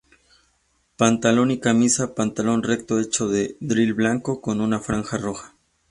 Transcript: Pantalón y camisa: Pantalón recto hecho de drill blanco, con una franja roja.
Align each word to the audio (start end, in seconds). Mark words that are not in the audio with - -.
Pantalón 0.97 1.51
y 1.51 1.59
camisa: 1.59 2.15
Pantalón 2.15 2.63
recto 2.63 2.99
hecho 2.99 3.27
de 3.27 3.55
drill 3.59 3.93
blanco, 3.93 4.41
con 4.41 4.59
una 4.59 4.79
franja 4.79 5.17
roja. 5.19 5.53